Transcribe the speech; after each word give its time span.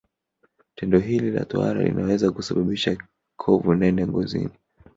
Tendo 0.75 0.99
hili 0.99 1.31
la 1.31 1.45
tohara 1.45 1.83
linaweza 1.83 2.31
kusababisha 2.31 2.97
kovu 3.35 3.73
nene 3.75 4.07
ngozini 4.07 4.53